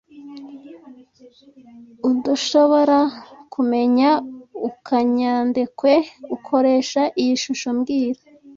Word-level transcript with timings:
Urdushoborakumenya 2.07 4.09
ukanyandekwe 4.69 5.93
ukoresha 6.35 7.01
iyi 7.21 7.35
shusho 7.43 7.69
mbwira 7.77 8.21